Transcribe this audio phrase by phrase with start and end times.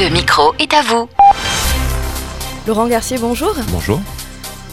[0.00, 1.06] Le micro est à vous.
[2.66, 3.54] Laurent Garcier, bonjour.
[3.68, 4.00] Bonjour.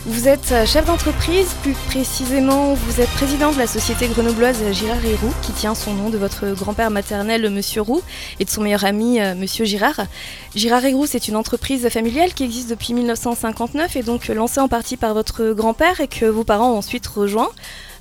[0.06, 5.03] Vous êtes euh, chef d'entreprise, plus précisément, vous êtes président de la société grenobloise Girard
[5.03, 8.02] et Roux, qui tient son nom de votre grand-père maternel, Monsieur Roux,
[8.39, 10.05] et de son meilleur ami, euh, Monsieur Girard.
[10.55, 14.70] Girard et Roux, c'est une entreprise familiale qui existe depuis 1959 et donc lancée en
[14.70, 17.50] partie par votre grand-père et que vos parents ont ensuite rejoint.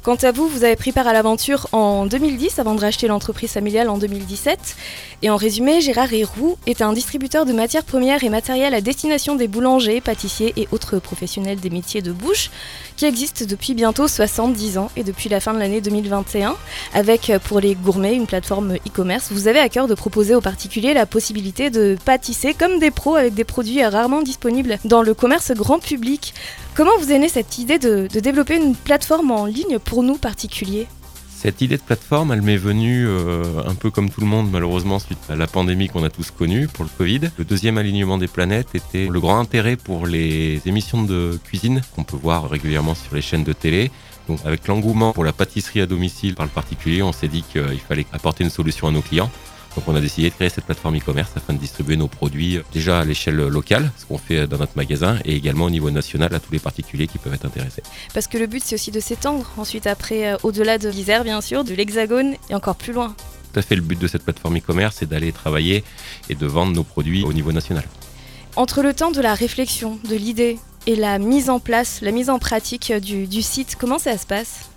[0.03, 3.51] Quant à vous, vous avez pris part à l'aventure en 2010 avant de racheter l'entreprise
[3.51, 4.77] familiale en 2017.
[5.23, 9.35] Et en résumé, Gérard Héroux est un distributeur de matières premières et matériel à destination
[9.35, 12.51] des boulangers, pâtissiers et autres professionnels des métiers de bouche
[12.99, 16.57] qui existe depuis bientôt 70 ans et depuis la fin de l'année 2021
[16.95, 19.29] avec pour les gourmets une plateforme e-commerce.
[19.31, 23.15] Vous avez à cœur de proposer aux particuliers la possibilité de pâtisser comme des pros
[23.15, 26.35] avec des produits rarement disponibles dans le commerce grand public.
[26.75, 30.89] Comment vous est née cette idée de, développer une plateforme en ligne pour nous particuliers?
[31.41, 34.99] Cette idée de plateforme, elle m'est venue euh, un peu comme tout le monde, malheureusement,
[34.99, 37.31] suite à la pandémie qu'on a tous connue pour le Covid.
[37.39, 42.03] Le deuxième alignement des planètes était le grand intérêt pour les émissions de cuisine qu'on
[42.03, 43.93] peut voir régulièrement sur les chaînes de télé.
[44.27, 47.81] Donc, avec l'engouement pour la pâtisserie à domicile par le particulier, on s'est dit qu'il
[47.87, 49.31] fallait apporter une solution à nos clients.
[49.79, 52.65] Donc on a décidé de créer cette plateforme e-commerce afin de distribuer nos produits euh,
[52.73, 56.35] déjà à l'échelle locale, ce qu'on fait dans notre magasin, et également au niveau national
[56.35, 57.85] à tous les particuliers qui peuvent être intéressés.
[58.13, 61.41] Parce que le but c'est aussi de s'étendre ensuite après euh, au-delà de l'Isère bien
[61.41, 63.15] sûr, de l'Hexagone et encore plus loin.
[63.53, 65.85] Tout à fait, le but de cette plateforme e-commerce c'est d'aller travailler
[66.29, 67.85] et de vendre nos produits au niveau national.
[68.57, 72.31] Entre le temps de la réflexion, de l'idée et la mise en place, la mise
[72.31, 74.71] en pratique du, du site, comment ça se passe?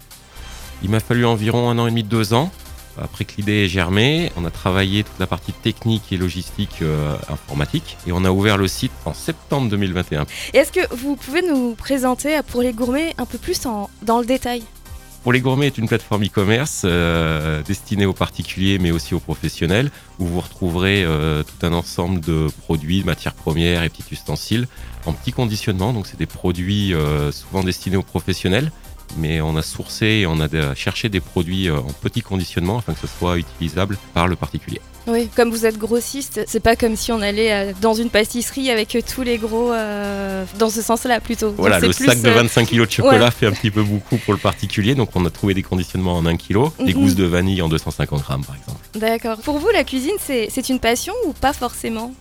[0.83, 2.51] Il m'a fallu environ un an et demi, deux ans
[2.99, 7.15] après que l'idée ait germé, on a travaillé toute la partie technique et logistique euh,
[7.29, 10.25] informatique et on a ouvert le site en septembre 2021.
[10.53, 14.63] Est-ce que vous pouvez nous présenter pour les gourmets un peu plus dans le détail?
[15.23, 19.91] Pour les gourmets est une plateforme e-commerce euh, destinée aux particuliers mais aussi aux professionnels
[20.17, 24.67] où vous retrouverez euh, tout un ensemble de produits, matières premières et petits ustensiles
[25.05, 25.93] en petit conditionnement.
[25.93, 26.93] Donc c'est des produits
[27.31, 28.71] souvent destinés aux professionnels
[29.17, 32.93] mais on a sourcé et on a cherché des produits euh, en petit conditionnement afin
[32.93, 34.81] que ce soit utilisable par le particulier.
[35.07, 38.69] Oui, comme vous êtes grossiste, c'est pas comme si on allait euh, dans une pâtisserie
[38.69, 41.51] avec tous les gros euh, dans ce sens-là plutôt.
[41.57, 44.39] Voilà, le sac de 25 kg de chocolat fait un petit peu beaucoup pour le
[44.39, 47.69] particulier, donc on a trouvé des conditionnements en 1 kg, des gousses de vanille en
[47.69, 48.79] 250 grammes par exemple.
[48.95, 49.37] D'accord.
[49.39, 52.13] Pour vous, la cuisine, c'est une passion ou pas forcément?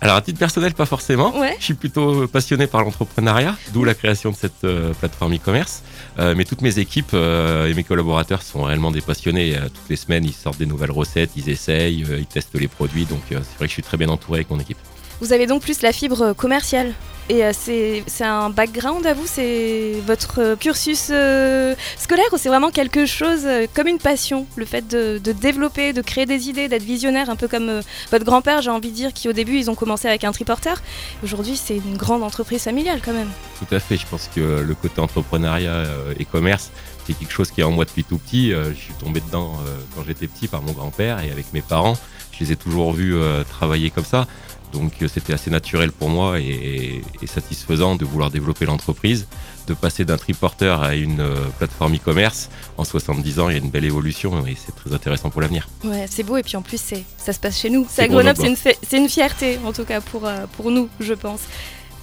[0.00, 1.32] Alors à titre personnel, pas forcément.
[1.58, 5.82] Je suis plutôt passionné par l'entrepreneuriat, d'où la création de cette euh, plateforme e-commerce.
[6.18, 9.56] Euh, mais toutes mes équipes euh, et mes collaborateurs sont réellement des passionnés.
[9.72, 13.06] toutes les semaines, ils sortent des nouvelles recettes, ils essayent, ils testent les produits.
[13.06, 14.78] Donc c'est vrai que je suis très bien entouré avec mon équipe.
[15.20, 16.94] Vous avez donc plus la fibre commerciale
[17.28, 19.26] et euh, c'est un background à vous?
[19.26, 24.46] C'est votre cursus euh, scolaire ou c'est vraiment quelque chose euh, comme une passion?
[24.54, 27.80] Le fait de, développer, de créer des idées, d'être visionnaire, un peu comme
[28.12, 30.80] votre grand-père, j'ai envie de dire, qui au début ils ont commencé avec un triporteur.
[31.24, 33.30] Aujourd'hui, c'est une grande entreprise familiale quand même.
[33.58, 33.96] Tout à fait.
[33.96, 35.84] Je pense que le côté entrepreneuriat
[36.18, 36.70] et commerce,
[37.06, 38.50] c'est quelque chose qui est en moi depuis tout petit.
[38.50, 39.58] je suis tombé dedans
[39.94, 41.96] quand j'étais petit par mon grand-père et avec mes parents.
[42.30, 43.16] Je les ai toujours vus
[43.48, 44.26] travailler comme ça.
[44.76, 49.26] Donc euh, c'était assez naturel pour moi et, satisfaisant de vouloir développer l'entreprise,
[49.66, 52.50] de passer d'un triporteur à une euh, plateforme e-commerce.
[52.76, 55.68] En 70 ans, il y a une belle évolution et c'est très intéressant pour l'avenir.
[55.84, 56.80] Ouais, c'est beau et puis en plus,
[57.16, 57.86] ça se passe chez nous.
[57.90, 61.40] C'est à Grenoble, c'est une, fierté en tout cas pour, euh, pour nous, je pense.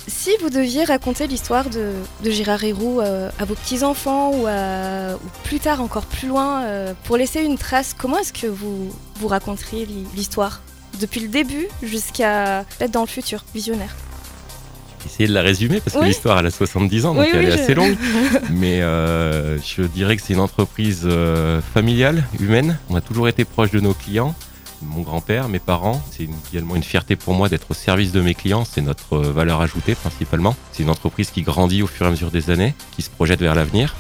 [0.08, 4.48] Si vous deviez raconter l'histoire de, de Gérard Héroux à vos petits-enfants ou,
[5.46, 6.66] plus tard, encore plus loin,
[7.06, 10.62] pour laisser une trace, comment est-ce que vous, vous raconteriez l'histoire?
[11.00, 13.96] Depuis le début jusqu'à être dans le futur, visionnaire.
[15.06, 17.74] Essayer de la résumer parce que l'histoire elle a 70 ans donc elle est assez
[17.74, 17.98] longue.
[18.50, 22.78] Mais euh, je dirais que c'est une entreprise euh, familiale, humaine.
[22.90, 24.34] On a toujours été proche de nos clients.
[24.82, 28.34] Mon grand-père, mes parents, c'est également une fierté pour moi d'être au service de mes
[28.34, 28.66] clients.
[28.66, 30.56] C'est notre euh, valeur ajoutée principalement.
[30.72, 33.40] C'est une entreprise qui grandit au fur et à mesure des années, qui se projette
[33.40, 33.96] vers l'avenir.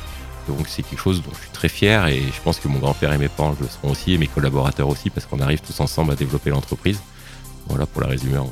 [0.47, 3.13] Donc c'est quelque chose dont je suis très fier et je pense que mon grand-père
[3.13, 6.11] et mes parents le seront aussi et mes collaborateurs aussi parce qu'on arrive tous ensemble
[6.11, 6.99] à développer l'entreprise.
[7.67, 8.49] Voilà pour la résumer en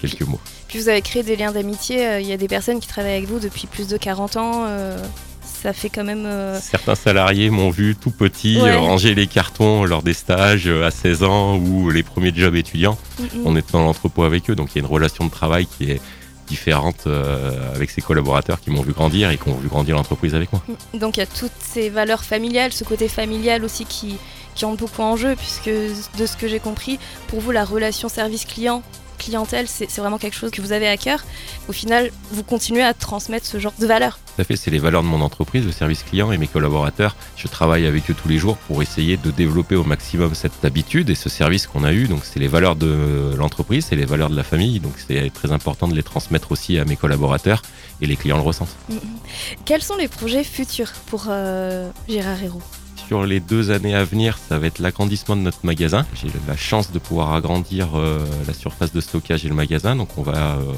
[0.00, 0.40] quelques mots.
[0.68, 3.16] Puis vous avez créé des liens d'amitié, euh, il y a des personnes qui travaillent
[3.16, 4.64] avec vous depuis plus de 40 ans.
[4.66, 4.98] Euh,
[5.42, 6.26] ça fait quand même.
[6.26, 11.22] Euh, Certains salariés m'ont vu tout petit ranger les cartons lors des stages à 16
[11.22, 12.98] ans ou les premiers jobs étudiants.
[13.44, 15.90] On est dans l'entrepôt avec eux, donc il y a une relation de travail qui
[15.90, 16.00] est
[16.46, 20.34] différentes euh, avec ses collaborateurs qui m'ont vu grandir et qui ont vu grandir l'entreprise
[20.34, 20.62] avec moi.
[20.94, 24.16] Donc il y a toutes ces valeurs familiales, ce côté familial aussi qui,
[24.54, 26.98] qui entre beaucoup en jeu, puisque de ce que j'ai compris,
[27.28, 28.82] pour vous, la relation service client,
[29.16, 31.24] clientèle, c'est vraiment quelque chose que vous avez à cœur.
[31.68, 34.18] Au final, vous continuez à transmettre ce genre de valeurs.
[34.36, 37.16] Tout à fait, c'est les valeurs de mon entreprise, le service client et mes collaborateurs.
[37.36, 41.10] Je travaille avec eux tous les jours pour essayer de développer au maximum cette habitude
[41.10, 42.06] et ce service qu'on a eu.
[42.06, 44.80] Donc c'est les valeurs de l'entreprise, c'est les valeurs de la famille.
[44.80, 47.62] Donc c'est très important de les transmettre aussi à mes collaborateurs
[48.00, 48.76] et les clients le ressentent.
[48.88, 49.00] Mm, mm.
[49.64, 52.62] Quels sont les projets futurs pour euh, Gérard Héroux?
[53.06, 56.06] Sur les deux années à venir, ça va être l'agrandissement de notre magasin.
[56.14, 60.08] J'ai la chance de pouvoir agrandir euh, la surface de stockage et le magasin, donc
[60.16, 60.72] on va euh,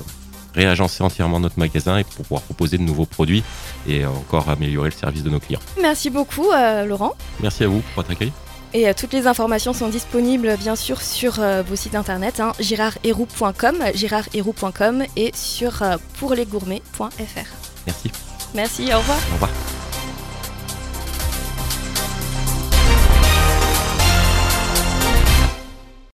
[0.54, 3.42] réagencer entièrement notre magasin et pour pouvoir proposer de nouveaux produits
[3.86, 5.60] et encore améliorer le service de nos clients.
[5.80, 6.46] Merci beaucoup
[6.86, 7.14] Laurent.
[7.40, 8.32] Merci à vous pour votre accueil.
[8.74, 15.30] Et toutes les informations sont disponibles bien sûr sur vos sites internet hein, girardheroux.com et
[15.34, 15.82] sur
[16.18, 17.46] pourlesgourmets.fr.
[17.86, 18.10] Merci.
[18.54, 19.18] Merci, au revoir.
[19.30, 19.50] Au revoir.